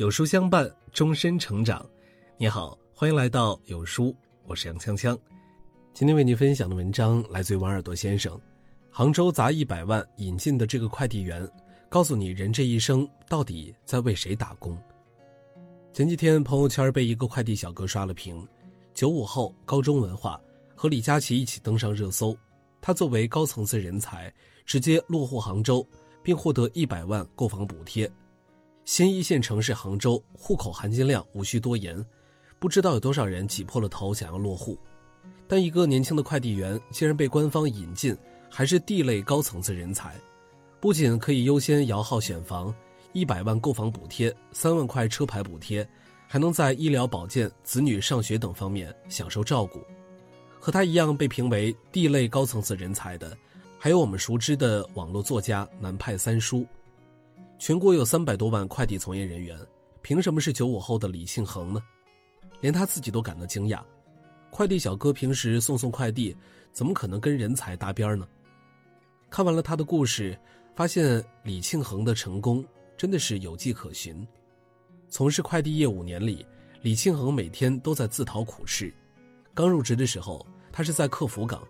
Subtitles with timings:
[0.00, 1.84] 有书相伴，终身成长。
[2.38, 5.14] 你好，欢迎来到有书，我是杨锵锵。
[5.92, 8.40] 今天为您分享的文章来自于王耳朵先生。
[8.90, 11.46] 杭州砸一百万引进的这个快递员，
[11.90, 14.74] 告诉你人这一生到底在为谁打工。
[15.92, 18.42] 前几天朋友圈被一个快递小哥刷了屏，
[18.94, 20.40] 九五后，高中文化，
[20.74, 22.34] 和李佳琦一起登上热搜。
[22.80, 24.32] 他作为高层次人才，
[24.64, 25.86] 直接落户杭州，
[26.22, 28.10] 并获得一百万购房补贴。
[28.84, 32.04] 新一线城市杭州，户口含金量无需多言，
[32.58, 34.76] 不知道有多少人挤破了头想要落户。
[35.46, 38.16] 但一个年轻的快递员竟然被官方引进，
[38.48, 40.14] 还是 D 类高层次人才，
[40.80, 42.74] 不仅可以优先摇号选房，
[43.12, 45.88] 一百万购房补贴，三万块车牌补贴，
[46.26, 49.80] 还能在医疗保健、子女上学等方面享受照顾。
[50.58, 53.36] 和他一样被评为 D 类高层次人才的，
[53.78, 56.66] 还有我们熟知的网络作家南派三叔。
[57.60, 59.54] 全国有三百多万快递从业人员，
[60.00, 61.82] 凭什么是九五后的李庆恒呢？
[62.62, 63.82] 连他自己都感到惊讶。
[64.48, 66.34] 快递小哥平时送送快递，
[66.72, 68.26] 怎么可能跟人才搭边呢？
[69.28, 70.36] 看完了他的故事，
[70.74, 72.64] 发现李庆恒的成功
[72.96, 74.26] 真的是有迹可循。
[75.10, 76.46] 从事快递业五年里，
[76.80, 78.90] 李庆恒每天都在自讨苦吃。
[79.52, 81.62] 刚入职的时候，他是在客服岗，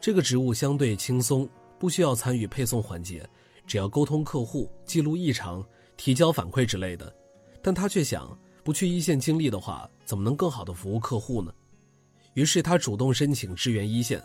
[0.00, 1.46] 这个职务相对轻松，
[1.78, 3.28] 不需要参与配送环节。
[3.66, 5.64] 只要沟通客户、记录异常、
[5.96, 7.12] 提交反馈之类的，
[7.60, 11.52] 但他却想，不去一线经历的话，怎么能更好的服务客户呢？
[12.34, 14.22] 于是他主动申请支援一线，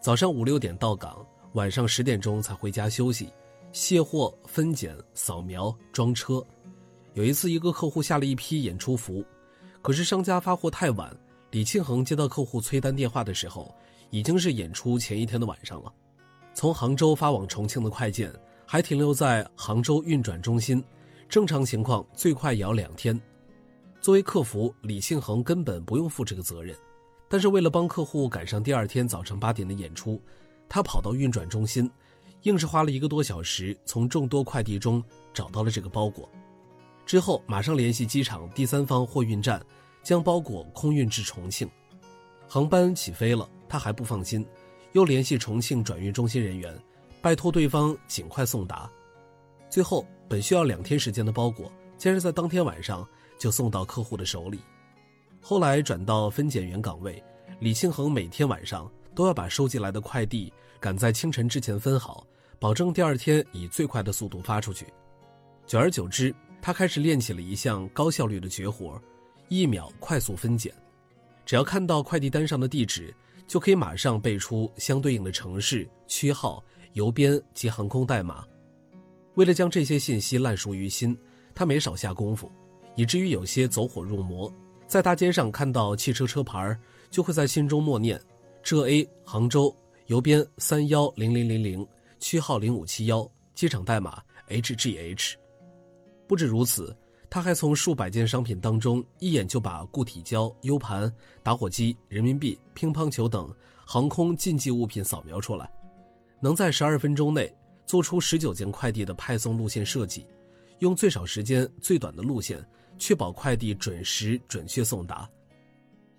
[0.00, 3.28] 早上五六点到岗，晚上十点钟才回家休息，
[3.72, 6.44] 卸货、分拣、扫描、装车。
[7.14, 9.24] 有一次，一个客户下了一批演出服，
[9.82, 11.16] 可是商家发货太晚，
[11.50, 13.72] 李庆恒接到客户催单电话的时候，
[14.10, 15.92] 已经是演出前一天的晚上了。
[16.54, 18.32] 从杭州发往重庆的快件。
[18.72, 20.80] 还停留在杭州运转中心，
[21.28, 23.20] 正常情况最快也要两天。
[24.00, 26.76] 作为客服，李庆恒根本不用负这个责任，
[27.28, 30.22] 但是为了帮客户赶上第二天早上八点的演出，
[30.68, 31.90] 他跑到运转中心，
[32.42, 35.02] 硬是花了一个多小时，从众多快递中
[35.34, 36.30] 找到了这个包裹。
[37.04, 39.60] 之后马上联系机场第三方货运站，
[40.00, 41.68] 将包裹空运至重庆。
[42.46, 44.46] 航班起飞了，他还不放心，
[44.92, 46.72] 又联系重庆转运中心人员。
[47.22, 48.90] 拜托对方尽快送达，
[49.68, 53.06] 最后本需要两天时间的包裹，竟然在当天晚上
[53.38, 54.60] 就送到客户的手里。
[55.40, 57.22] 后来转到分拣员岗位，
[57.58, 62.26] 李庆恒每天晚上都要把收集来的快递赶在清晨之前分好，
[62.58, 64.86] 保证第二天以最快的速度发出去。
[65.66, 69.00] 久而久之，他开始练起了一项高效率的绝活——
[69.48, 70.72] 一秒快速分拣。
[71.44, 73.14] 只要看到快递单上的地址，
[73.46, 76.64] 就可以马上背出相对应的城市区号。
[76.94, 78.44] 邮编及航空代码，
[79.34, 81.16] 为了将这些信息烂熟于心，
[81.54, 82.50] 他没少下功夫，
[82.96, 84.52] 以至于有些走火入魔。
[84.86, 86.76] 在大街上看到汽车车牌，
[87.10, 88.20] 就会在心中默念：
[88.62, 89.74] 浙 A 杭州，
[90.06, 91.86] 邮编三幺零零零零，
[92.18, 95.34] 区号零五七幺，机场代码 HGH。
[96.26, 96.96] 不止如此，
[97.28, 101.12] 他还从数百件商品当中一眼就把固体胶、U 盘、
[101.44, 103.48] 打火机、人民币、乒乓球等
[103.86, 105.70] 航空禁忌物品扫描出来。
[106.40, 107.52] 能在十二分钟内
[107.86, 110.26] 做出十九件快递的派送路线设计，
[110.78, 112.64] 用最少时间、最短的路线，
[112.98, 115.28] 确保快递准时准确送达。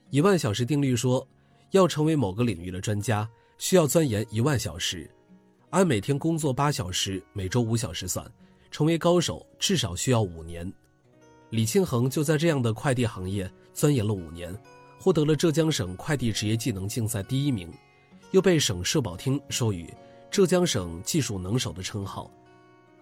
[0.09, 1.27] 一万小时定律说，
[1.71, 3.27] 要成为某个领域的专家，
[3.57, 5.09] 需要钻研一万小时。
[5.69, 8.29] 按每天工作八小时、每周五小时算，
[8.69, 10.71] 成为高手至少需要五年。
[11.49, 14.53] 李庆恒就在这样的快递行业钻研了五年，
[14.99, 17.71] 获得了浙江省快递职业技能竞赛第一名，
[18.31, 19.89] 又被省社保厅授予。
[20.31, 22.31] 浙江省技术能手的称号，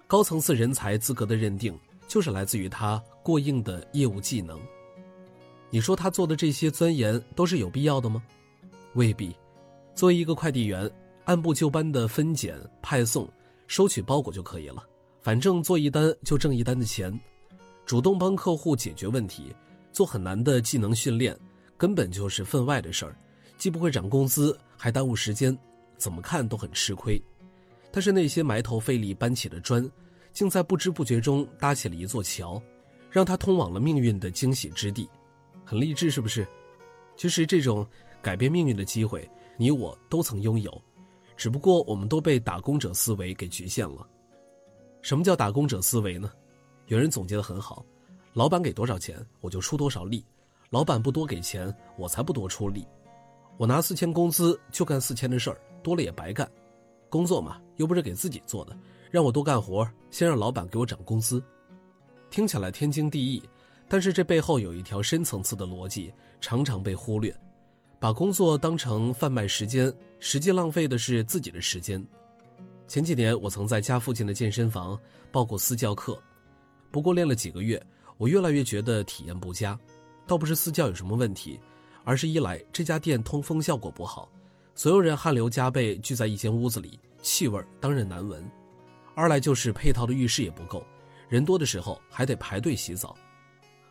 [0.08, 4.60] 高层次人才资格的认定，就是来自于他过硬的业务技能。
[5.70, 8.24] 你说他做的这些钻研都是有必要的吗？
[8.96, 9.32] 未必。
[9.94, 10.90] 作为一个快递员，
[11.26, 13.30] 按部就班的分拣、派送、
[13.68, 14.84] 收取包裹就可以了，
[15.22, 17.18] 反正做一单就挣一单的钱。
[17.86, 19.56] 主动帮客户解决问题，
[19.94, 21.38] 做很难的技能训练，
[21.78, 23.16] 根本就是分外的事儿，
[23.60, 25.56] 既不会涨工资，还耽误时间。
[26.00, 27.22] 怎么看都很吃亏，
[27.92, 29.88] 但是那些埋头费力搬起的砖，
[30.32, 32.60] 竟在不知不觉中搭起了一座桥，
[33.12, 35.08] 让他通往了命运的惊喜之地，
[35.66, 36.48] 很励志是不是？
[37.18, 37.86] 其实这种
[38.22, 40.82] 改变命运的机会，你我都曾拥有，
[41.36, 44.08] 只不过我们都被打工者思维给局限了。
[45.02, 46.32] 什么叫打工者思维呢？
[46.88, 47.86] 有人总结的很好：
[48.34, 50.24] 老板给多少钱，我就出多少力；
[50.70, 52.88] 老板不多给钱，我才不多出力。
[53.58, 55.60] 我拿四千工资就干四千的事儿。
[55.82, 56.50] 多了也白干，
[57.10, 58.78] 工作嘛又不是给自己做的，
[59.10, 61.44] 让我多干活，先让老板给我涨工资，
[62.30, 63.42] 听起来天经地义，
[63.88, 67.36] 但是这背后有一条深层次的逻辑，常常被忽略，
[68.00, 72.06] 把工作当成贩卖时间，实际浪费的是自己的时间。
[72.88, 75.00] 前几年我曾在家附近的健身房
[75.32, 76.22] 报过私教课，
[76.92, 77.82] 不过练了几个月，
[78.18, 79.80] 我越来越觉得体验不佳。
[80.26, 81.60] 倒不是私教有什么问题，
[82.04, 84.30] 而是一来这家店通风效果不好，
[84.80, 88.42] 所有人汗流浃背聚在一间屋子里，气味当然难闻；
[89.14, 90.82] 二来就是配套的浴室也不够，
[91.28, 93.14] 人多的时候还得排队洗澡。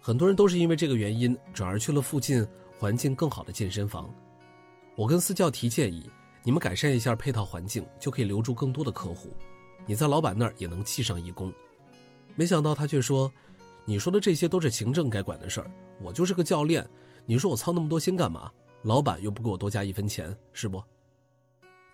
[0.01, 2.43] 很多人都是因为这个原因转而去了附近
[2.79, 4.09] 环境更好的健身房。
[4.97, 6.09] 我跟私教提建议，
[6.43, 9.29] 你们改善一下配套环境，就可以留住更多的客户，
[9.85, 11.53] 你在老板那儿也能记上一功。
[12.35, 13.31] 没想到他却说
[13.85, 15.71] ：“你说的这些都是行政该管的事儿，
[16.01, 16.89] 我就是个教练，
[17.27, 18.51] 你说我操那么多心干嘛？
[18.83, 20.83] 老板又不给我多加一分钱，是不？”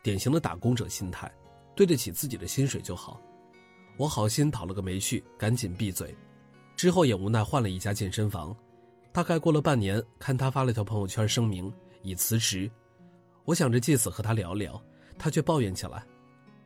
[0.02, 1.32] 典型的打工者心态，
[1.74, 3.20] 对得起自己的薪水就好。
[3.96, 6.14] 我好心讨了个没趣，赶紧闭嘴。
[6.76, 8.54] 之后也无奈换了一家健身房，
[9.12, 11.72] 大概过了半年，看他发了条朋友圈声明
[12.02, 12.70] 已辞职，
[13.44, 14.82] 我想着借此和他聊聊，
[15.16, 16.04] 他却抱怨起来：“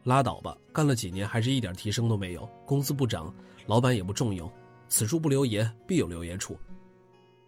[0.02, 3.32] 拉倒吧，干了几年还是一点提升都没有，工资不涨，
[3.66, 4.50] 老板也不重用，
[4.88, 6.58] 此处不留爷，必有留爷处。”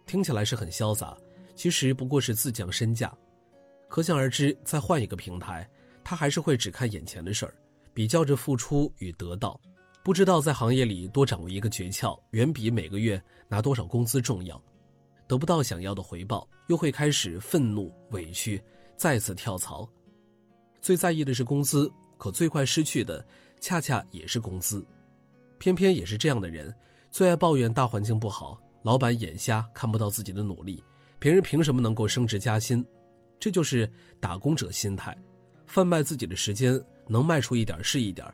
[0.05, 1.17] 听起来是很潇洒，
[1.55, 3.13] 其实不过是自降身价，
[3.87, 5.69] 可想而知，再换一个平台，
[6.03, 7.53] 他还是会只看眼前的事儿，
[7.93, 9.59] 比较着付出与得到。
[10.03, 14.59] 不知道在行业里多掌握一个诀窍，远比每个月拿多少工资重要。
[15.27, 18.61] 得不到想要的回报，又会开始愤怒、委屈，
[18.97, 19.87] 再次跳槽。
[20.81, 23.23] 最在意的是工资，可最快失去的，
[23.59, 24.85] 恰恰也是工资。
[25.59, 26.73] 偏偏也是这样的人，
[27.11, 30.83] 最爱抱怨大环境不好，老板眼瞎看不到自己的努力，
[31.21, 32.83] 别人凭什么能够升职加薪？
[33.39, 33.87] 这就是
[34.19, 35.15] 打工者心态，
[35.67, 38.25] 贩卖自己的时间，能卖出一点是一点。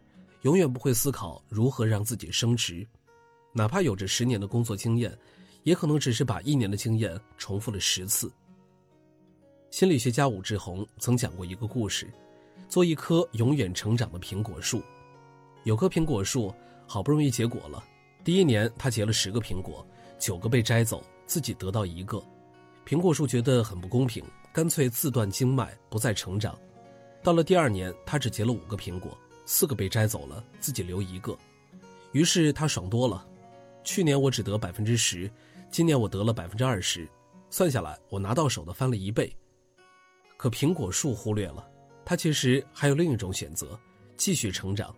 [0.43, 2.87] 永远不会思考如何让自己升职，
[3.51, 5.13] 哪怕有着十年的工作经验，
[5.63, 8.31] 也可能只是把一年的经验重复了十次。
[9.69, 12.09] 心理学家武志红曾讲过一个故事：
[12.69, 14.81] 做一棵永远成长的苹果树。
[15.65, 16.55] 有棵苹果树
[16.87, 17.83] 好不容易结果了，
[18.23, 19.85] 第一年他结了十个苹果，
[20.17, 22.23] 九个被摘走，自己得到一个。
[22.87, 24.23] 苹果树觉得很不公平，
[24.53, 26.57] 干脆自断经脉，不再成长。
[27.21, 29.11] 到了第二年，他只结了五个苹果。
[29.45, 31.37] 四个被摘走了，自己留一个，
[32.13, 33.27] 于是他爽多了。
[33.83, 35.29] 去年我只得百分之十，
[35.69, 37.05] 今年我得了百分之二十，
[37.49, 39.35] 算下来我拿到手的翻了一倍。
[40.37, 41.69] 可苹果树忽略了，
[42.05, 43.77] 他其实还有另一种选择，
[44.15, 44.95] 继续成长。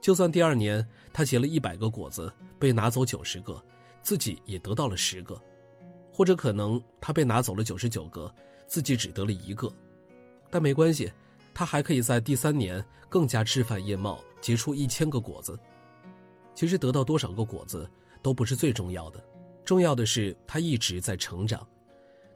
[0.00, 3.60] 就算第二年他结了一百个果子，被拿走九十个，
[4.02, 5.40] 自己也得到了十个，
[6.16, 8.32] 或者可能他被拿走了九十九个，
[8.68, 9.68] 自己只得了一个，
[10.48, 11.12] 但没关系。
[11.52, 15.58] 他还可以在第三年更加枝繁叶茂，结出一千个果子。
[16.54, 17.88] 其实得到多少个果子
[18.22, 19.22] 都不是最重要的，
[19.64, 21.66] 重要的是他一直在成长。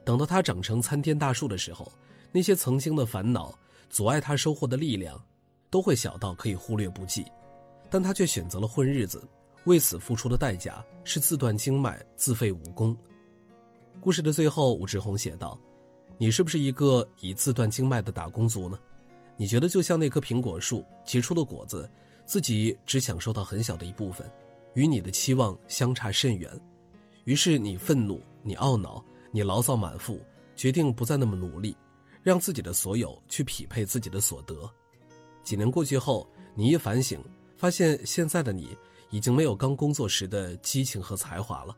[0.03, 1.89] 等到他长成参天大树的时候，
[2.33, 3.57] 那些曾经的烦恼、
[3.89, 5.21] 阻碍他收获的力量，
[5.69, 7.25] 都会小到可以忽略不计。
[7.89, 9.21] 但他却选择了混日子，
[9.65, 12.95] 为此付出的代价是自断经脉、自废武功。
[14.01, 15.59] 故事的最后，武志红写道
[16.17, 18.79] ：“你是不是一个以自断经脉的打工族呢？”
[19.35, 21.89] 你觉得就像那棵苹果树结出的果子，
[22.25, 24.29] 自己只享受到很小的一部分，
[24.73, 26.49] 与你的期望相差甚远，
[27.25, 30.19] 于是你愤怒，你懊恼，你牢骚满腹，
[30.55, 31.75] 决定不再那么努力，
[32.21, 34.69] 让自己的所有去匹配自己的所得。
[35.43, 37.21] 几年过去后，你一反省，
[37.57, 38.77] 发现现在的你
[39.09, 41.75] 已经没有刚工作时的激情和才华了，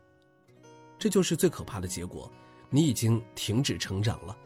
[1.02, 2.30] 这就是最可怕的结果，
[2.70, 4.36] 你已经停止成长了。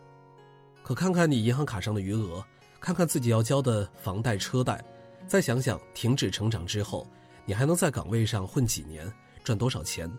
[0.82, 2.42] 可看看你银行卡上的余额。
[2.80, 4.82] 看看自己要交的房贷车贷，
[5.26, 7.06] 再想想停止成长之后，
[7.44, 9.12] 你还能在岗位上混几年，
[9.44, 10.10] 赚多少钱？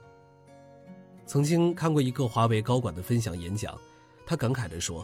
[1.26, 3.76] 曾经看过一个华为高管的分享演讲，
[4.24, 5.04] 他感慨地说：“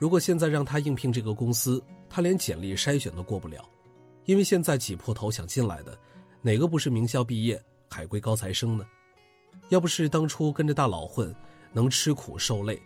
[0.00, 3.62] 如果现在让他应聘这个公司，他连简历筛选都过不了，
[4.24, 5.98] 因为现在挤破头想进来的，
[6.40, 8.86] 哪个不是名校毕业、海归高材生呢？
[9.68, 11.34] 要不是当初跟着大佬混，
[11.72, 12.80] 能吃苦受累，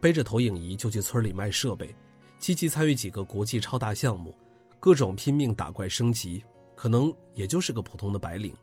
[0.00, 1.94] 背着投影仪就去村里卖设备。”
[2.40, 4.34] 积极参与几个国际超大项目，
[4.78, 6.42] 各种拼命打怪升级，
[6.74, 8.54] 可能也就是个普通的白领。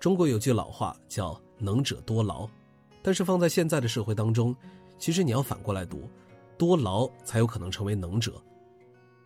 [0.00, 2.48] 中国有句老话叫“能者多劳”，
[3.02, 4.56] 但是放在现在的社会当中，
[4.98, 6.08] 其实你要反过来读
[6.56, 8.42] ，“多劳”才有可能成为能者。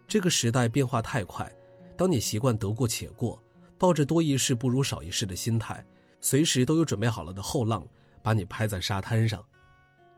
[0.09, 1.49] 这个时代变化太快，
[1.97, 3.41] 当你习惯得过且过，
[3.79, 5.87] 抱着多一事不如少一事的心态，
[6.29, 7.87] 随时都有准备好了的后浪
[8.21, 9.41] 把你拍在沙滩上。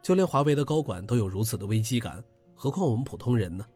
[0.01, 2.25] 就连华为的高管都有如此的危机感。
[2.55, 3.67] 何况我们普通人呢？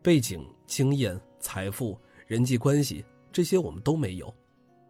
[0.00, 4.32] 背景、经验、财富、人际关系，这些我们都没有，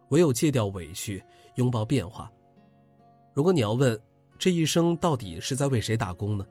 [0.09, 1.23] 唯有戒掉委屈，
[1.55, 2.31] 拥抱变化。
[3.33, 3.99] 如果你要问，
[4.37, 6.45] 这一生到底是在为谁打工呢？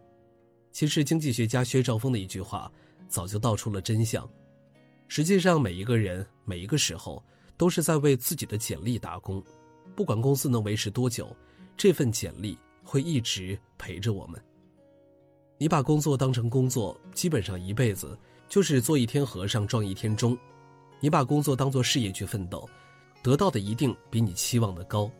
[0.73, 2.68] 其实，经济学家薛兆丰的一句话
[3.06, 4.28] 早就道出了真相。
[5.06, 7.25] 实际上，每一个人每一个时候
[7.56, 9.40] 都是在为自己的简历打工，
[9.97, 11.35] 不管公司能维持多久，
[11.75, 14.38] 这份简历会一直陪着我们。
[15.57, 20.37] 你把工作当成工作，基本上一辈子就是做一天和尚撞一天钟。
[21.00, 22.69] 你把工作当做事业去奋斗，
[23.23, 25.11] 得到的一定比你期望的高。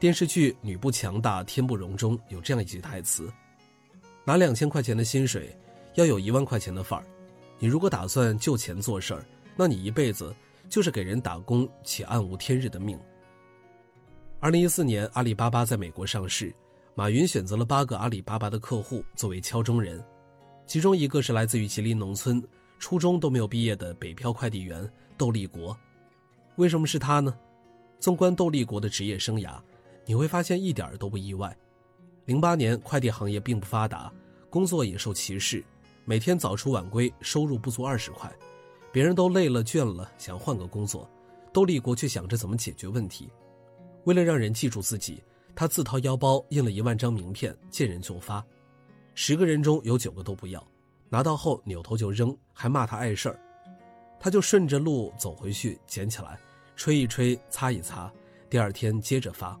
[0.00, 3.30] 电视剧《女不强大天不容》中有这样一句台词
[4.24, 5.54] ：“拿两千块钱的薪水，
[5.94, 7.04] 要有一万块钱的范儿。
[7.58, 10.34] 你如果打算就钱做事儿，那你一辈子
[10.70, 12.98] 就是给人打工且暗无天日的命。”
[14.42, 16.52] 二零一四年，阿里巴巴在美国上市。
[16.96, 20.04] 马云选择了八个阿里巴巴的客户作为敲钟人，
[20.66, 22.42] 其中一个是来自于吉林农村、
[22.80, 25.76] 初中都没有毕业的北漂快递员窦立国。
[26.56, 27.32] 为什么是他呢？
[28.00, 29.60] 纵观窦立国的职业生涯，
[30.04, 31.56] 你会发现一点都不意外。
[32.24, 34.12] 零八年快递行业并不发达，
[34.50, 35.64] 工作也受歧视，
[36.04, 38.28] 每天早出晚归，收入不足二十块，
[38.90, 41.08] 别人都累了倦了，想换个工作，
[41.52, 43.30] 窦立国却想着怎么解决问题。
[44.04, 45.22] 为了让人记住自己。
[45.54, 48.42] 他自掏腰包印了一万张名片，见人就发，
[49.14, 50.66] 十个人中有九个都不要，
[51.10, 53.38] 拿到后扭头就扔，还骂他碍事儿。
[54.18, 56.40] 他就顺着路走回去，捡起来，
[56.74, 58.10] 吹一吹，擦一擦，
[58.48, 59.60] 第二天接着发。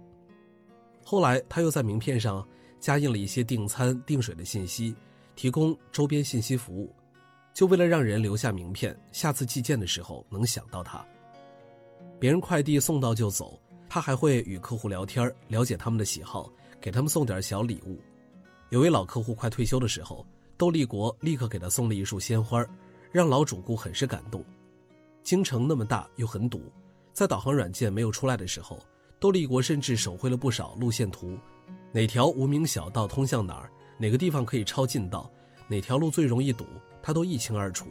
[1.04, 2.42] 后来他又在名片上
[2.80, 4.96] 加印了一些订餐、订水的信息，
[5.36, 6.90] 提供周边信息服务，
[7.52, 11.04] 就为了让人留下名片，下次寄件的时候能想到他。
[12.18, 13.60] 别人快递送到就走。
[13.94, 18.00] 他还会与客户聊天，了解他们的喜好，给他们送点小礼物。
[18.70, 22.64] 有位老客户快退休的时候，窦立国立刻给他送了一束鲜花，
[23.10, 24.42] 让老主顾很是感动。
[25.22, 26.62] 京城那么大又很堵，
[27.12, 28.78] 在导航软件没有出来的时候，
[29.20, 31.36] 窦立国甚至手绘了不少路线图，
[31.92, 35.30] 哪条无名小道通向哪儿，哪个地方可以抄近道，
[35.68, 36.64] 哪条路最容易堵，
[37.02, 37.88] 他都一清二楚。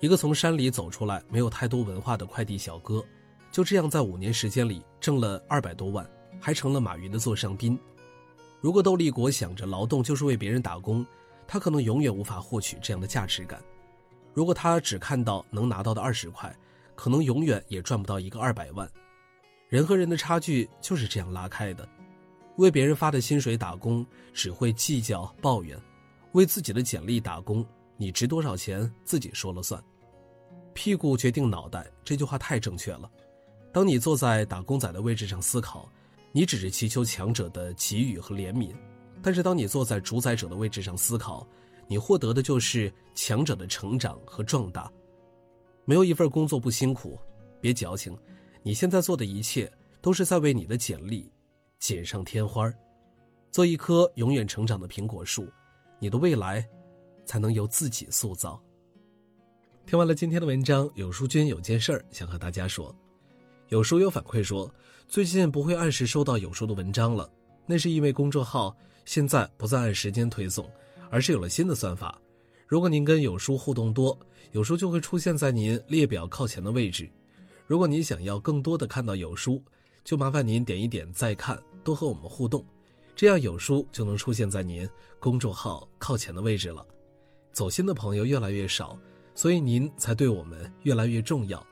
[0.00, 3.02] 一个从山里走出来、没有太多文化的快递小哥。
[3.52, 6.08] 就这样，在五年时间里挣了二百多万，
[6.40, 7.78] 还成了马云的座上宾。
[8.62, 11.06] 如果窦立国想着劳动就是为别人打工，
[11.46, 13.62] 他可能永远无法获取这样的价值感。
[14.32, 16.50] 如果他只看到能拿到的二十块，
[16.94, 18.90] 可能永远也赚不到一个二百万。
[19.68, 21.86] 人和人的差距就是这样拉开的。
[22.56, 25.78] 为别人发的薪水打工，只会计较抱怨；
[26.32, 27.66] 为自己的简历打工，
[27.98, 29.82] 你值多少钱自己说了算。
[30.72, 33.10] 屁股决定脑袋，这句话太正确了。
[33.72, 35.90] 当你坐在打工仔的位置上思考，
[36.30, 38.74] 你只是祈求强者的给予和怜悯；
[39.22, 41.46] 但是当你坐在主宰者的位置上思考，
[41.88, 44.92] 你获得的就是强者的成长和壮大。
[45.84, 47.18] 没有一份工作不辛苦，
[47.60, 48.16] 别矫情，
[48.62, 51.32] 你现在做的一切都是在为你的简历
[51.78, 52.70] 锦上添花。
[53.50, 55.46] 做一棵永远成长的苹果树，
[55.98, 56.66] 你的未来
[57.24, 58.62] 才能由自己塑造。
[59.86, 62.94] 听完了今天的文章，有书君有件事儿想和大家说。
[63.72, 64.70] 有书友反馈说，
[65.08, 67.26] 最近不会按时收到有书的文章了，
[67.64, 68.76] 那是因为公众号
[69.06, 70.70] 现在不再按时间推送，
[71.08, 72.20] 而是有了新的算法。
[72.66, 74.14] 如果您跟有书互动多，
[74.50, 77.10] 有书就会出现在您列表靠前的位置。
[77.66, 79.64] 如果您想要更多的看到有书，
[80.04, 82.62] 就麻烦您点一点再看，多和我们互动，
[83.16, 84.86] 这样有书就能出现在您
[85.18, 86.86] 公众号靠前的位置了。
[87.52, 88.98] 走心的朋友越来越少，
[89.34, 91.66] 所以您才对我们越来越重要。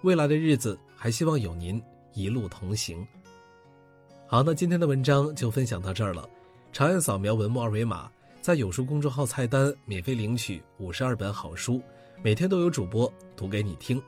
[0.00, 0.78] 未来的日子。
[1.04, 1.82] 还希望有您
[2.14, 3.06] 一路同行。
[4.26, 6.26] 好，那今天的文章就分享到这儿了。
[6.72, 11.78] 长按扫描文末二维码，在有书公众号菜单免费领取五十二本好书，
[12.22, 14.02] 每天都有主播读给你听。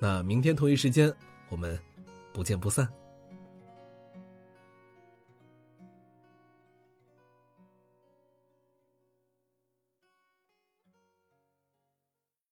[0.00, 1.14] 那明天同一时间，
[1.50, 1.78] 我们
[2.32, 2.84] 不见不散。